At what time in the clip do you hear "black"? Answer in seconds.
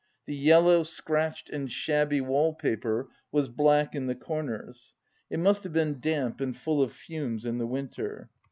3.49-3.93